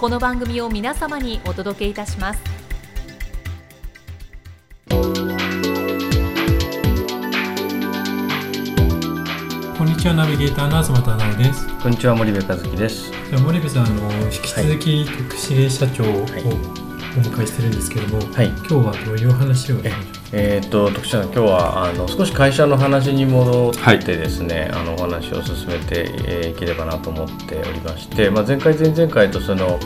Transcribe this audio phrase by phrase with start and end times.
[0.00, 2.40] この番組を皆様にお届けいたします。
[4.88, 4.94] こ
[9.84, 11.68] んにちはナビゲーターの東忠直です。
[11.82, 13.10] こんにちは森部和樹です。
[13.10, 18.46] じゃあ森部さんあの引き続き徳重社長をお迎えしてるんですけども、はい。
[18.46, 19.76] 今日はどういうお話を？
[20.32, 29.78] えーっと徳島さん今日はあの少し会社の話に戻ってですね、あのお話を進めてえーいければなと思っておりまして、まあ前回前々回とその。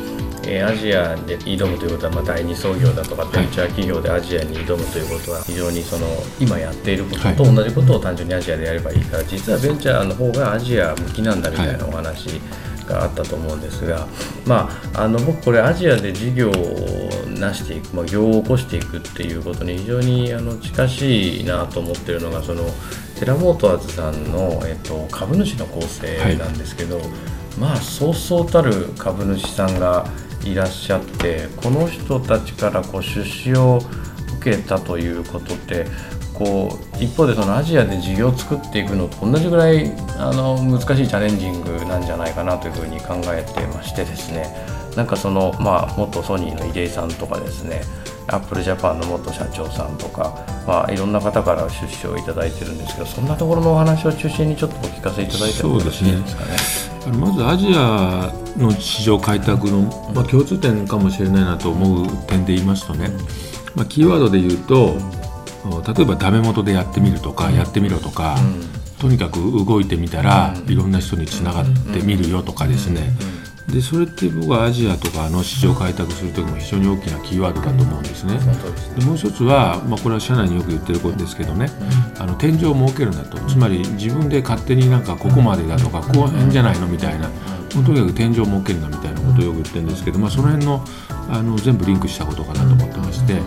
[0.46, 6.06] えーアジアで挑むということは、まあ、第二創業だとかベンチャー企業でアジアに挑むということは非常にその
[6.38, 12.40] 今やっていることと同じことを単純にアジアでやればいいから実はベンチャーの方がアジア向きなんだみたいなお話
[12.86, 14.06] があったと思うんですが、
[14.46, 16.52] まあ、あの僕これアジアで事業
[17.34, 22.64] を成していく、まあ、業を起こしていくっていうことに非常にあの近しいなと思ってるのがその
[23.18, 27.00] テラモーターズさんの、えっと、株主の構成なんですけど、
[27.58, 30.06] まあそうそうたる株主さんが
[30.44, 33.80] いらっしゃってこの人たちからこう出資を
[34.40, 35.86] 受けたということって
[36.34, 47.82] こう一方でそのアジアで事業を作っていくのと同じぐらいあの難しいチャレンジングなんじゃないかなというふうに考えてましてですねなんかその、まあ、元ソニーの入江さんとかですね
[48.26, 56.44] アップルジャパンの元社長さんとか、まあ、いろんな方から出資をいただいてるんですけどそんなところのお話を中心にちょっとお聞かせいただいてもよろしいですか
[57.10, 57.18] ね？
[57.18, 59.82] まずアジアの市場開拓の、
[60.14, 63.10] まあ、共通点かもしれないなと思う点で言いますとね、
[63.74, 64.96] まあ、キーワードで言うと
[65.94, 68.36] 例えばダメ元でやってみるとか、やってみろとか、
[69.00, 73.00] とにかく動いてみたら、いろんな人につながってみるよとかですね、
[73.74, 78.38] でそれって僕はアジアとかの市場開拓する時も非常に大きなキーワードだと思うんですね。
[78.96, 81.66] でもう一つは、まあ、これは社内によく言ってることですけどね、
[82.18, 83.36] あの天井を設けるんだと。
[83.48, 87.28] つまり自分で勝手になんかここまでだとかこう辺じゃないのみたいな、
[87.68, 90.84] とにかく天井を設けるんだみたいなことをよく言ってるんですけど、まあ、その辺の
[91.28, 93.40] あの全部リンクしたことかなと思ってまして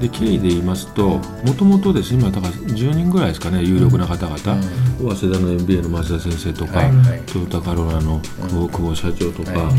[0.00, 7.20] で経緯で言いますともともとですね今だから10人ぐらいですかね有力な方々、早稲田の MBA の増田先生とか、はいはい。
[7.22, 9.70] トヨタカローラの久保久保社長とか、は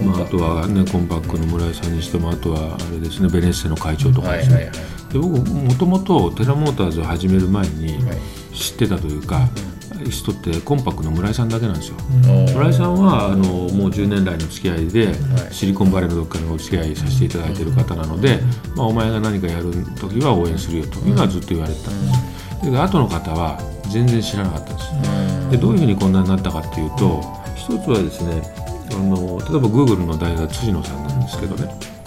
[0.00, 0.02] い。
[0.02, 5.12] まあ、あとは、ね、コンパックの村井さんにしてもあとはあれですねベネッセの会長とかですね、はいはいはい。
[5.12, 8.18] で僕もともとテラモーターズを始める前にはい。
[8.54, 9.48] 知ってたというか、
[10.04, 11.96] 人ってコンパックの村井さんだけなんですよ。
[12.28, 15.16] お村井さんはあのもう10年来の付き合いで、はい。
[15.50, 18.40] シリコンバレーのどっかにお付き合いさせていただいている方なので、
[18.76, 22.14] まあ、お前が何かやる時は応援するよというのはずっと言われてたんで
[22.62, 22.70] す。
[22.70, 23.58] で後の方は
[23.90, 25.50] 全然知らなかったんです。
[25.50, 27.22] でどういうふうにこんなになったかっていうと
[27.56, 28.42] 一つはですね
[28.90, 31.98] あの例えばグーグルの代表辻野さんなんですけどね。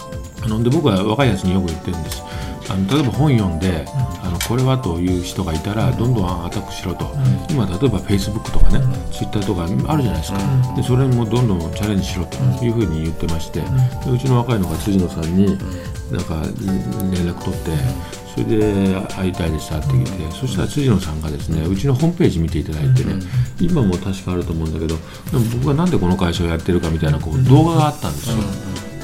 [0.44, 2.22] あので僕は若いやつによく言ってるんです
[2.70, 3.84] あの例えば本読んで、
[4.22, 7.12] あのこれはという人がいたらどんどんアタックしろと、
[7.50, 8.80] 今例えば Facebook とかね、
[9.10, 10.38] Twitter とかあるじゃないですか、
[10.76, 13.66] でそれにもどんどんチャレンジしろというふうに言ってまして、で
[14.10, 16.34] うちの若いのが辻野さんになんか
[17.10, 17.70] 連絡取って
[18.32, 23.14] それで会いたいですって来てそしたら辻野さんがですねうちのホームページ見ていただいてね、
[23.60, 28.36] 今も確かあると思うんだけどでも僕がなんでこの会社をやってるかみたいなこう動画があったんですよ。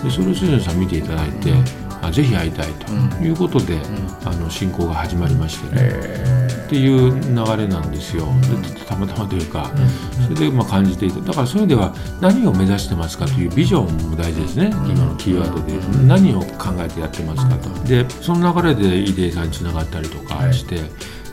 [0.05, 1.53] でそれを辻野さん見ていただいて、
[2.01, 2.93] あぜひ会いたいと
[3.23, 3.81] いうことで、
[4.25, 5.91] あの進行が始まりましてね、
[6.67, 8.27] っていう流れなんですよ。
[8.75, 9.71] でたまたまというか、
[10.25, 11.21] それでまあ感じていた。
[11.21, 15.79] だからそういう意味では何を目指してますかというビジョンも大事ですね、今のキーワードで。
[16.07, 17.69] 何を考えてやってますかと。
[17.85, 20.81] でその流れで入江さんにつながったりとかして、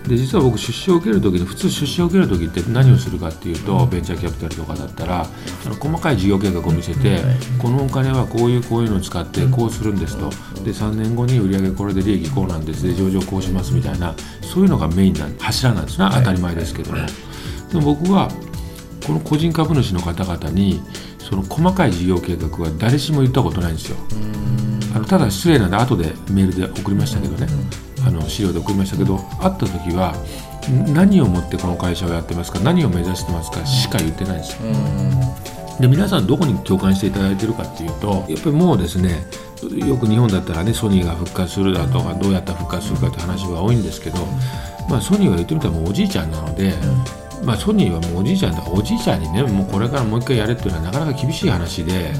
[0.07, 7.21] で実は僕出資を受ける時に普通出資を受ける時って何をするかっていうと、ベンチャーキャピタルとかだったらあの細かい事業計画を見せて、
[7.59, 10.29] このお金はこういうこういうのを使ってこうするんですと。
[10.63, 12.83] で3年後に売上これで利益こうなんです。
[12.83, 16.97] で上場こうしますみたいなそういうのがメインな柱なんですね、当たり前ですけども。
[17.71, 18.29] でも僕は
[19.07, 20.81] この個人株主の方々に
[21.17, 23.97] その細かい事業計画は誰しも言ったことないんですよ。
[24.95, 27.47] あのただ失礼なんで後でメールで送りましたけどね、
[28.05, 30.13] あの資料で送りましたけど会った時は
[30.93, 34.53] 何をもってこの会社をやってますか何を目指してますかしか言ってないんです。
[34.53, 34.59] よ。
[35.79, 39.25] で皆さんどこに共感していただいてるかっていうとやっぱりもうですね
[39.85, 44.25] よく日本だったらねソニーが復活するだとかどうやったら復活するかって話が多いんですけど、
[44.89, 46.73] まあ、ソニーは言ってみたらもうおじいちゃんなので、
[47.43, 52.11] まあ、ソニーはもうおじいちゃんだからおじいちゃんにねもうこれからもう一回やれっていうのはなかなか厳しい話で、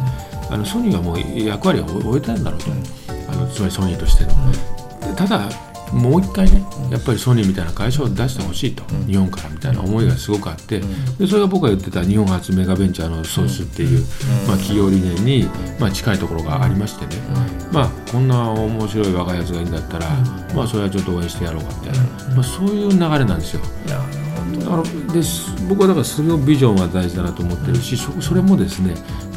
[0.49, 2.71] あのソニーはもう役割を終えたんだろうと、
[3.31, 5.15] あのつまりソニーとしての。
[5.15, 5.49] ただ
[5.95, 6.61] もう一回ね
[6.91, 10.81] やっぱりソニーみたいな会社を出してほしいと、日本からみたいな思いがすごくあって。
[11.17, 14.05] でそれが僕が言ってた日本初メガベンチャーのソースっていう、
[14.47, 15.49] まあ、企業理念に、
[15.79, 17.21] まあ、近いところがありましてね、
[17.71, 20.09] まあこんな面白い若いやつがいいんだったら、
[20.53, 23.61] まあそれはちょっと応援してやろうかみたいな、まあ、そういう流れなんですよ。
[24.59, 25.21] だからで
[25.67, 28.93] 僕はだからすごくビジョンは大事だなと思ってるしそそれもですね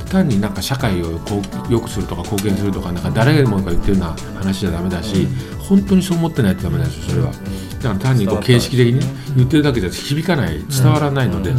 [0.09, 5.27] 単になんか社会をこう良くするとか貢献するとかなんか誰もが言ってるような話じゃダメだし、
[5.59, 7.33] 本当にそう思ってないとダメなんですよそれは。
[7.33, 9.01] だから単にこう形式的に
[9.37, 11.53] 言ってるだけじゃ響かない伝わらないので、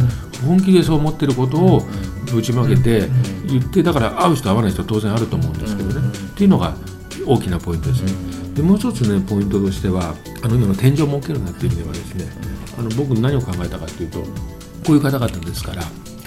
[0.46, 1.82] 本気でそう思ってることを
[2.32, 3.08] ぶちまけて
[3.46, 6.74] 言ってだから会う人会わない人は当然あると思うんですけどね、っていうのが
[7.26, 8.04] 大きなポイントです。
[8.04, 8.12] ね。
[8.54, 12.26] でもう一つねポイントとしてはあの今の天井を設けるなっていう意味ではですね
[12.76, 14.24] あの僕何を考えたかというと
[14.90, 15.82] こういう方々ですから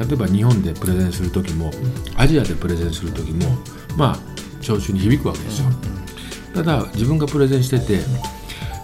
[0.05, 1.69] 例えば日本でプレゼンする時も
[2.15, 3.57] アジアでプレゼンする時も
[3.97, 5.69] まあ聴衆に響くわけですよ。
[6.55, 7.99] ただ自分がプレゼンしてて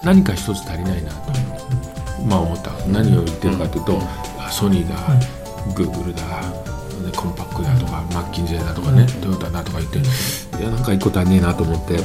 [0.04, 1.32] 何か一つ足りないなと、
[2.26, 2.72] まあ思った。
[2.88, 4.02] 何を言ってるかというと、
[4.52, 4.98] ソニーだ、
[5.74, 6.24] グーグルだ
[7.16, 12.00] コンパックだとかマッキンゼーだとかね、トヨタだとか言っていやなんか一個足りねえなと思って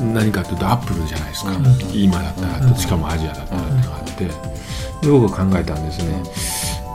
[0.00, 1.52] 何かというとアップルじゃないですか、
[1.92, 6.22] 今だったらしかもアジアだったらってのがあってで僕は考えたんですね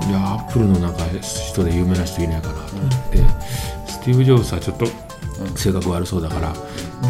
[0.07, 3.17] いやアップルのなんか人で有名な人いないかなと思って、
[3.87, 4.85] スティーブ・ジョブズはちょっと
[5.55, 6.53] 性格悪そうだから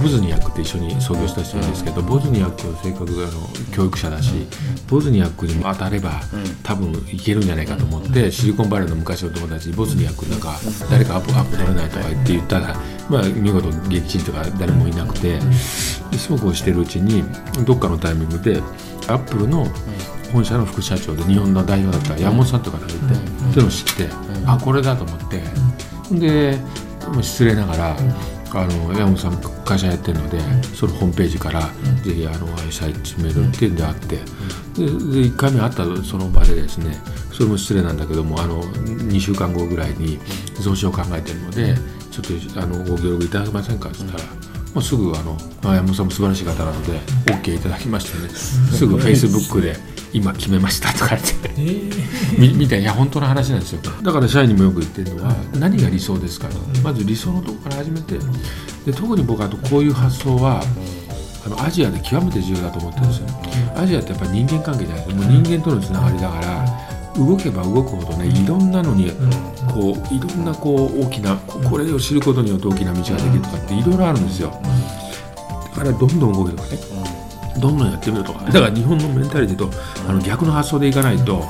[0.03, 4.47] ボズニアックって一緒に創業した人なんですけど、ボズニアックの性格があの教育者だし、
[4.87, 6.21] ボズニアックにも当たれば、
[6.61, 10.59] 多分いけるんじゃないかと思って、シリコンバレーの昔の友達にボズニアックなんか
[10.91, 12.75] 誰かアップアップ取れないとか言って言ったら、
[13.09, 15.39] まあ、見事撃沈とか誰もいなくて、
[16.15, 17.23] そうこうしてるうちに
[17.65, 18.61] どっかのタイミングで
[19.07, 19.65] アップルの
[20.31, 24.09] 本社の副社長で日本の代表だった山本さんとかがいて、そういうのを知って、
[24.45, 25.41] あこれだと思って。
[26.19, 26.59] で
[27.21, 27.97] 失礼ながら、
[28.51, 30.39] あの山本さん会社やってるので、
[30.75, 31.61] そのホームページから、
[32.03, 34.91] ぜひあの愛さ一メールっていうんであって、でで
[35.29, 36.97] 1回目会ったその場でですね
[37.31, 40.19] それも失礼なんだけどもあの2週間後ぐらいに
[40.61, 41.75] 増資を考えてるので、
[42.11, 43.89] ちょっとあのご協力いただけませんか？
[43.89, 44.23] って言ったら。
[44.69, 46.99] もうすぐあの山本さんも素晴らしい方なので
[47.33, 48.29] OK いただきましてね。
[48.29, 49.75] すぐフェイスブックで
[50.13, 52.83] 今決めましたとか言って、えー、みみたいな。
[52.83, 53.81] いや本当の話なんですよ。
[54.01, 55.35] だから社員にもよく言ってるのは。
[55.59, 56.57] 何が理想ですかと。
[56.81, 58.17] まず理想のところから始めて。
[58.85, 60.61] で特に僕はこういう発想は
[61.45, 63.27] あのアジアで極めて重要だと思ってるんですよ。
[63.75, 65.25] アジアってやっぱり人間関係じゃないですか。
[65.25, 66.65] もう人間とのつながりだから
[67.15, 69.11] 動けば動くほどねいろんなのに
[69.67, 74.51] こういろんなこう大きなこれを知ることによって大きな道ができるとかっていろいろあるんですよ。
[75.75, 77.18] だからどんどん動けとかね
[77.57, 79.69] どんどんやってみるとかだから日本のメンタリティと
[80.07, 81.43] あの逆の発想でいかないと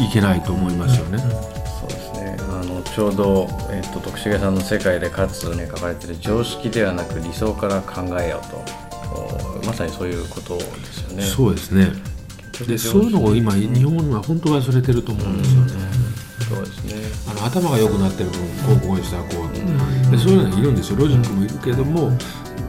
[0.00, 1.18] いけないと思いますよね。
[1.18, 2.36] そうですね。
[2.40, 8.86] あのちょうど、えっと、徳重さんの世界でかつね書かれてる常識ではなく理想から考えようと。
[9.66, 11.22] まさにそういうことですよね。
[11.22, 11.90] そうですね。
[12.66, 15.72] でそういうのを今日本は本当忘れてると思うんですよね。
[16.48, 16.94] そうですね。
[17.30, 20.98] あの頭が良くなってる分こうこうしたらこうでそういうのがいるんですよ。
[20.98, 22.12] ロジックもいるけれども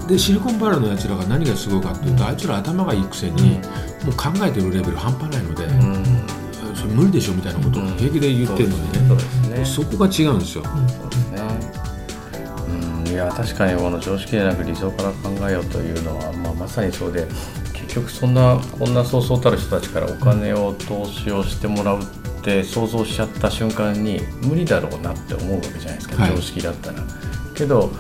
[0.08, 3.60] でシリコンバレーのやつらが何がすごいかっていうとあいつら頭がいいくせに
[4.06, 5.68] もう考えてるレベル半端ないので、
[6.76, 8.92] それ無理でしょみたいなことを平気で言ってるのに
[9.52, 9.66] ね。
[9.66, 10.64] そこが違うんですよ。
[10.64, 11.42] そうですね。
[13.06, 13.12] うん。
[13.12, 17.28] いや確かにこの常識でなく理想から考えようというのは、まあ、まさにそうで
[17.74, 22.06] 結局そんなこんなそうそうたる人たちからお金を投資をしてもらうっ
[22.44, 26.36] て想像しちゃった瞬間に無理だろうなって思うわけじゃないですか、はい。
[26.36, 27.04] 常識だったら。
[27.56, 27.92] けど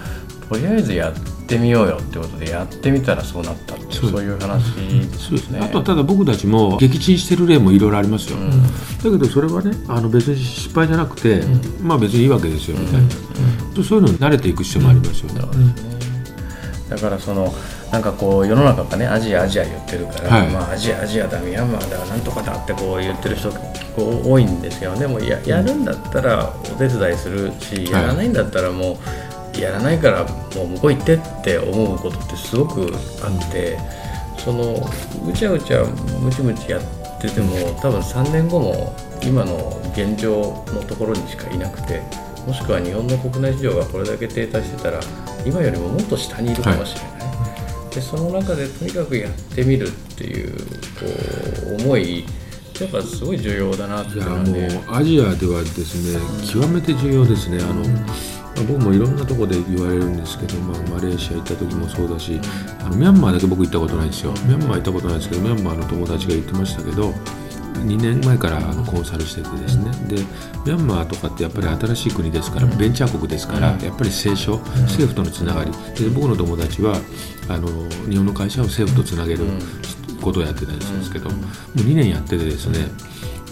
[0.49, 5.27] とりあえずやってみようよってことでやってみたらそうなったっていうそういう話です。
[5.29, 5.65] そうですね、ね。
[5.65, 11.43] あとはただ僕たちも撃沈してる例もいろいろありますよ、だけどそれはねあの別に失敗じゃなくて、
[11.81, 15.41] まあ別にいいわけですよみたいな、そういうのに慣れていく必要もありますよね、
[16.89, 17.53] だからその
[17.91, 20.49] なんかこう世の中がねアジアアジア言ってるから、はい。
[20.49, 28.97] まあ、アジアアジアだミャンマーだなんとかだってこう言ってる人結構多いんですよでもややるんだったらお手伝いするしやらないんだったらもう
[29.55, 30.23] やらないから
[30.55, 33.77] もう向こう行ってって思うことってすごくあって
[34.37, 34.87] その
[35.27, 36.81] うちゃうちゃムチムチやっ
[37.21, 42.01] てても多分3年後も今の現状のところにしかいなくて
[42.45, 44.99] もしくは日本の国内市場がこれだけ停滞してたら
[45.45, 52.23] 今よりももっと下にいるかもしれない、はい、でその中でとにかくやってみるっていうこう思い
[52.79, 57.57] やっぱすごい重要だなっていやもうアジアではですね、極めて重要ですね。
[57.59, 57.83] あの、
[58.63, 62.39] 僕もいろんなところで言われるんですけど、まあ、マレーシア行った時もそうだし、
[62.79, 64.31] あのミャンマーだけ僕行ったことないんですよ。
[64.31, 67.13] ミャンマー行ったことないですけどミャンマーの友達が言ってましたけど
[67.77, 69.91] 2年前からあのコンサルしててですね。
[70.07, 70.15] で
[70.65, 75.71] ミャンマーとかってやっぱり新しい国ですからベンチャー国ですからやっぱり政書政府とのつながり。
[75.95, 76.99] で僕の友達は
[77.47, 77.67] あの
[78.09, 79.45] 日本の会社を政府とつなげる
[80.21, 82.79] ことをやってたりするんですけどもう2年やっててですね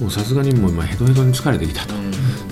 [0.01, 1.93] もうさすがにもう今ヘトヘトに疲れてきたと、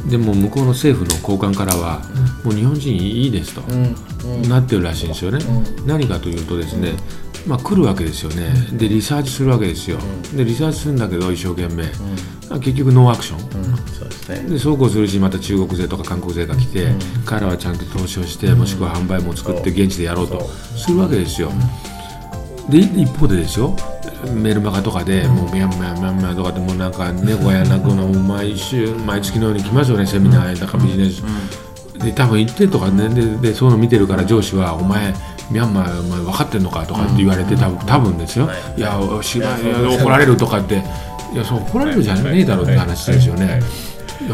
[0.09, 2.01] でも向こうの政府の高官からは、
[2.43, 3.61] もう日本人いいですと、
[4.47, 5.39] なってるらしいんですよね、
[5.85, 6.93] 何かというとですね、
[7.45, 9.97] まあ、来るわけですよね、でリサーチするわけですよ、
[10.35, 11.83] でリサーチするんだけど一生懸命、
[12.59, 13.39] 結局ノーアクション、
[13.87, 16.87] そうですね、でそうこうするしまた中国勢とか韓国勢が来て、
[17.25, 21.51] 彼らはちゃんと投資をして、もしくは販売も作って現地でやろうとするわけですよ。
[22.69, 23.75] で一方でですよ
[24.31, 31.23] メルマガとかで、もうミャンマー、ミャンマーとかでもなんか猫やなくの毎週、毎月のように来ますよね、セミナーだからビジネス。
[32.03, 35.13] で、多分行ってとかね、で、でそういうの見てるから上司は、お前、
[35.51, 38.49] ミャンマー、お前分かってんのかとかって言われて、多分多分ですよ。
[38.77, 40.83] いや、知ら怒られるとかって、
[41.33, 43.59] いや、そう怒られるじゃねえだろうって話ですよね。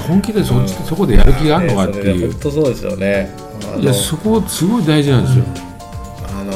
[0.07, 2.31] 本気でそ,、そこでやる気があるのかっていう。
[2.31, 3.29] 本当そうですよね。
[3.79, 5.68] いや、そこすごい大事なんですよ。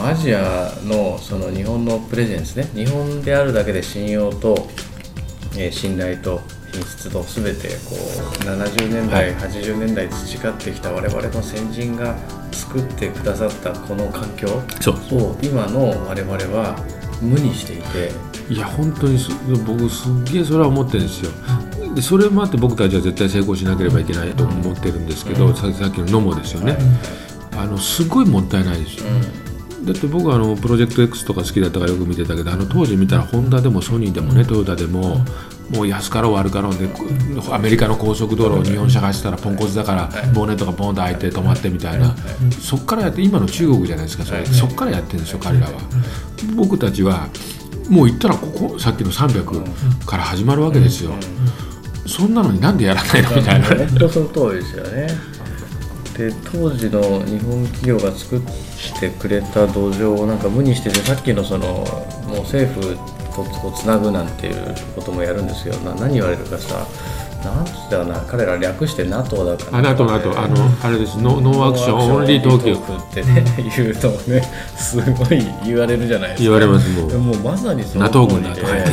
[0.03, 4.67] のアジアのその日本のプレゼンスね日本であるだけで信用と、
[5.55, 6.41] えー、信頼と
[6.74, 12.17] 品質と全てこう70年代、はい、80年代培ってきた我々の先人が
[12.51, 16.75] 作ってくださったこの環境を今の我々は
[17.22, 18.33] 無にしていて。
[18.50, 19.17] いや本当に
[19.65, 21.31] 僕すっげえそれは思ってるんですよ。
[21.95, 26.77] でそれもあって僕たちは絶対成功しなければいけないと思ってるんですけど、うん、さっきのノモですよね、
[27.55, 29.42] あのすごいもったいないですよ、うん
[29.83, 35.25] だって僕はあのプロジェクト X とか好きだったからよく見てたけどあの当時見たらホンダでもソニーでもねトヨタでも
[35.69, 36.87] もう安かろう悪かろうで
[37.51, 42.15] アメリカの高速道路を日本車がしたらポンコツだからボンネットがポンと開いて止まってみたいな。
[42.61, 44.45] そっからやって今の中国じゃないですかそれ。
[44.45, 45.73] そっからやってるんですよ彼らは。
[46.55, 47.27] 僕たちは
[47.89, 51.11] もう行ったらここさっきの300から始まるわけですよ。
[52.05, 53.35] そんなのになんでやらないの？
[53.35, 55.07] みたいな本当その通りですよね
[56.17, 58.41] で当時の日本企業が作っ
[59.00, 61.67] てくれた土壌をなんか無にしててさっきのその
[62.27, 62.96] もう政府
[63.34, 65.75] とつなぐなんていうこともやるんですよ。
[65.77, 66.88] な何言われるかさ
[67.43, 72.74] なんつったかな彼ら略して NATO だから、ね、NATO、NATO、あの、あれです、ノノーアクション、オンリー東京。
[72.74, 73.43] ってね、
[73.75, 74.41] 言うとね、
[74.77, 76.43] すごい言われるじゃないですか。
[76.43, 77.17] 言われます、もう。
[77.20, 78.88] もうまさにその NATO 軍だとか言っ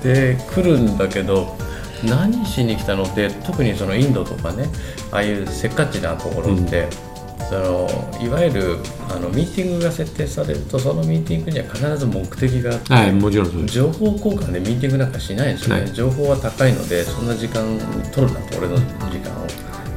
[0.00, 1.56] て、 で、来るんだけど、
[2.04, 4.68] 何しに来たのって特にそのインドとかね
[5.10, 15.86] ああいうせっかちなところって、うん、そのいわゆるあのミーティングが設定されるとそのミーティングには必ず目的があって、はい、もちろん情報交換でミーティングなんかしないんですよね。
[15.92, 17.78] 情報は高いのでそんな時間
[18.12, 19.46] 取るなと俺の時間を。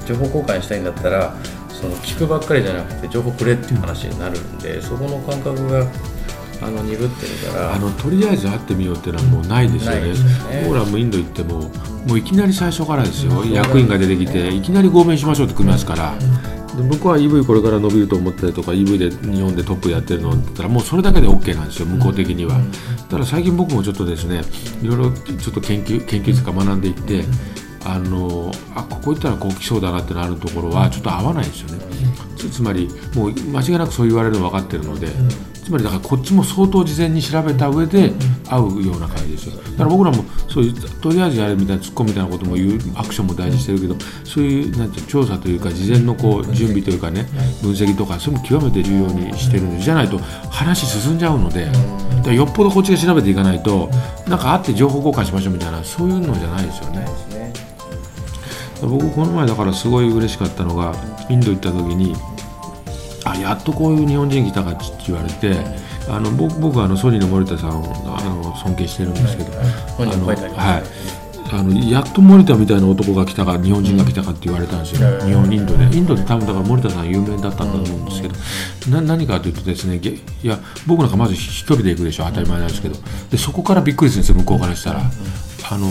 [0.07, 1.35] 情報交換したいんだったら
[1.67, 5.85] その聞くばっかりじゃなくて情報くれっていう話になるんで、そこの感覚が
[6.61, 7.73] あの鈍ってるから。
[7.75, 10.13] あのとりあえず会ってみようっていうのはもうないですよね、
[10.65, 11.71] 僕らもインド行っても
[12.07, 16.13] もういきなり最初からですよ、役員が出てきていきなり合弁しましょうって組みますから。
[16.77, 22.63] で僕は EV これから伸びると思ったりとか EV で日本でトップやってるのって言ったらもうそれだけで OK なんですよ向こう的には、だ
[23.13, 24.41] から最近僕もちょっとですね
[24.83, 27.23] いろいろちょっと研究研究室か学んでいって
[27.83, 31.83] あのあここ行ったらこう来そうだなってなるところはちょっと合わないんですよね、
[32.51, 35.07] つまりもう間違いなくそう言われるの分かってるので、
[35.67, 38.13] つまりだからこっちも相当事前に調べた上で
[38.47, 39.57] 会うような感じですよ。
[39.57, 47.25] だから僕らもそういうとりあえずやるみたいな突っ込みみたいなことも言うアクションも大事してるけどそういうなんて調査というか事前のこう準備というかね
[47.61, 50.19] 分析とかそれも極めて重要にしてるんでじゃないと
[50.49, 51.69] 話進んじゃうので
[52.33, 53.89] よっぽどこっちが調べていかないと
[54.25, 57.05] なんか会って情報交換しましょうみたいなそういうのじゃないですよね。
[58.81, 60.95] 僕この前だからすごい嬉しかったのが
[61.29, 62.15] インド行った時に
[63.31, 65.55] あやっとこういう日本人来たかって言われて、
[66.09, 69.51] あの僕僕はあのソニーの森田さんをあの尊敬してるんですけど、
[69.99, 70.37] あのはい。
[71.49, 75.85] あのやっと森田みたいな男が来たか日本人が来たかって言われたんですよ、日本インドで。
[75.95, 78.35] インドで多分だから森田さん有名だったんだと思うんですけど、
[78.91, 82.25] な何かというとですねいや僕なんかまず一人で行くでしょ。
[82.25, 82.95] 当たり前なんですけど。
[83.31, 85.01] でそこからびっくりするんですよ向こうからしたら。
[85.69, 85.87] あの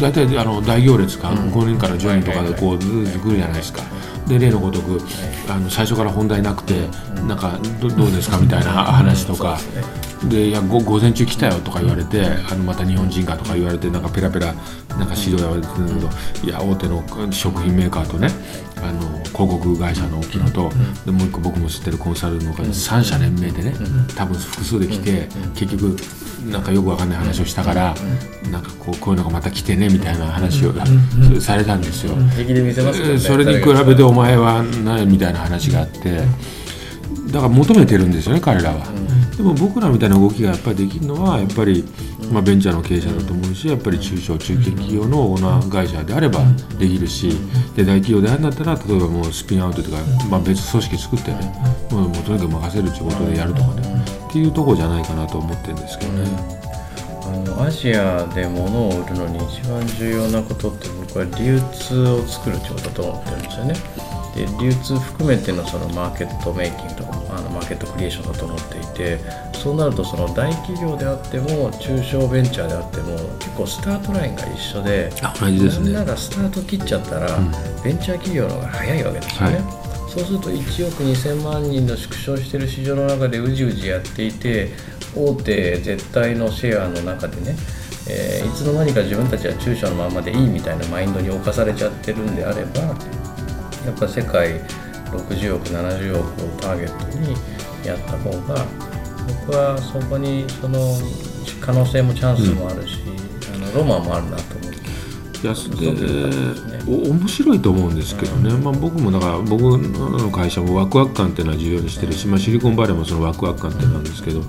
[0.00, 3.82] 大体あの大行列か、5人から10人とかでこうずっと来るじゃないですか。
[4.28, 5.00] で例のごとく
[5.48, 6.86] あの最初から本題なくて、
[7.26, 9.58] なんかどどうですかみたいな話とか。
[10.28, 18.28] でいや午午前中来たよとか言われてあのまた日本人かとか言われてなんかペラペラなんか指導やられてるんだけどいや大手の食品メーカーとね
[18.82, 20.70] あの広告会社の大きいのと、
[21.06, 23.74] でもう一個僕も知ってるコンサルの会社3社連名でね、
[24.16, 25.96] 多分複数で来て、結局
[26.50, 27.94] なんかよくわかんない話をしたから、
[28.50, 30.72] なんかこうこういうのがまた来てねみたいな話を、
[31.40, 32.16] されたんですよ。
[33.20, 36.22] それに比べてお前はないみたいな話があって。
[37.32, 41.84] だから求めてるんですよね彼らは、うん、でも僕らみたいな動きがやっぱりできるのはやっぱり、
[42.30, 46.38] まあ、ベンチャーの経営者だと思うしやっぱり中小中堅企業のオーナー会社であれば
[46.78, 47.30] できるし
[47.74, 49.96] で大企業であるんだったら例えばもうスピンアウトとか、
[50.30, 51.52] まあ、別組織作ってね
[51.90, 56.62] もうもうとにかく任せるっていうことでやるとかねっていうとこじゃないかなと思ってるんですけどね。
[57.24, 64.11] あのアジアで物を売るのに一番重要なことって僕は流通を作るってことだと思ってるんですよね。
[64.34, 69.18] で流通含めてのそのマーケットメイキングとかあのマーケットクリエーションだと思っていて
[69.52, 75.10] そうなるとその大企業であっても中小ベンチャーであっても結構スタートラインが一緒で
[75.40, 75.84] 同じですね。
[75.86, 77.50] みんながスタート切っちゃったら、うん、
[77.84, 79.56] ベンチャー企業の方が早いわけですよね。
[79.56, 79.92] はい。
[80.12, 84.70] そうすると1億2000万人の縮小している市場の中でうじうじやっていて
[85.16, 87.56] 大手絶対のシェアの中でね、
[88.10, 92.94] えー、いつの間にか自分たちは中小のままでいいみたいなマインドに侵されちゃってるんであれば
[93.84, 94.60] やっぱ世界
[95.10, 97.34] 60億70億をターゲットに
[97.86, 98.64] やった方が
[99.46, 100.96] 僕はそこにその
[101.60, 102.98] 可能性もチャンスもあるし、
[103.54, 104.82] うん、あのロマンもあるなと思って。
[105.42, 105.58] いやで
[106.86, 114.42] 面白いと思うんですけどね、うん、まあ、僕もだから僕の会社もワクワク感っていうのは重要にしてるし、まあ、シリコンバレーもそのワクワク感ってなんですけど、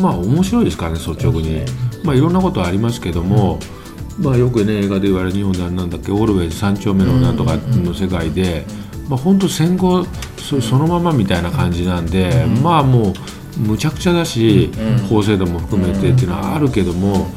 [0.00, 1.64] まあ面白いですからね率直に、
[2.04, 3.83] まあ、いろんなことありますけども、うん
[4.18, 8.64] まあ、よくね映画で言われる日本ではなんだっけオールウェイズ三丁目のなんとかの世界で、
[9.08, 10.06] まあ、本当戦後
[10.38, 13.12] そそのままみたいな感じなんで、まあも
[13.56, 14.70] うむちゃくちゃだし、
[15.08, 17.28] 法制度も含めてっていうのはあるけども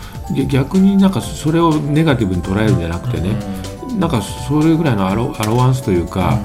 [0.50, 3.36] 逆になんかそれをネガティブに捉えるんじゃなくてね
[3.98, 6.39] なんかそれぐらいのアロアロワンスというか、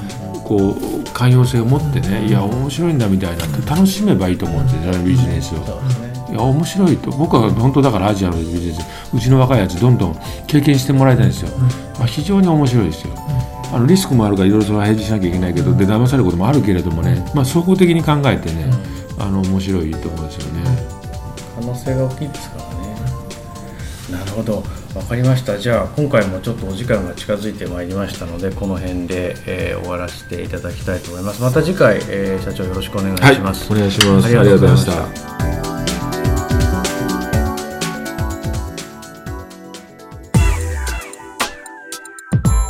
[0.44, 6.11] こう寛容性を持ってねいや面白いんだみたいな楽しめばいいと思うんですよビジネスを。
[6.32, 7.10] いや面白いと。
[7.10, 8.80] 僕は本当だからアジアのビジネス
[9.14, 11.50] うちの若いやつどんどん経験してもらいたいんですよ、
[11.98, 13.14] まあ、非常に面白いですよ。
[13.72, 18.70] あのリスクもあるからいろいろそれはヘッジしなきゃいけないけどで騙されることもあるけれどもね、まあ、総合的に考えてね
[19.18, 20.62] あの面白いと思うんですよね。
[21.54, 24.18] 可能性が大きいですからね。
[24.18, 24.62] なるほど。
[24.92, 25.56] 分かりました。
[25.56, 31.40] じゃあ今回もちょっとお時間が近づいてまいりましたのでこの辺で、えー、終わらせていただきたいと思います。
[31.40, 34.26] また次回、えー、社長よろしくお願いします、はい、お願いします。
[34.26, 35.31] ありがとうございました